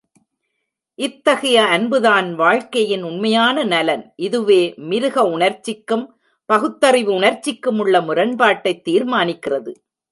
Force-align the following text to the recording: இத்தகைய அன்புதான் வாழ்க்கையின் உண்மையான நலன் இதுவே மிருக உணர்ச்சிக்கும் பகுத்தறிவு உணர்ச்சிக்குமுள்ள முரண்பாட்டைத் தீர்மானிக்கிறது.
இத்தகைய 0.99 1.63
அன்புதான் 1.65 2.35
வாழ்க்கையின் 2.35 3.03
உண்மையான 3.03 3.63
நலன் 3.63 4.13
இதுவே 4.15 4.73
மிருக 4.77 5.23
உணர்ச்சிக்கும் 5.23 6.05
பகுத்தறிவு 6.45 7.13
உணர்ச்சிக்குமுள்ள 7.19 7.99
முரண்பாட்டைத் 8.01 8.83
தீர்மானிக்கிறது. 8.89 9.73